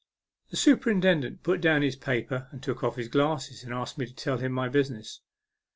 [0.49, 4.15] The superintendent put down his paper and took off his glasses, and asked me to
[4.15, 5.21] tell him my business.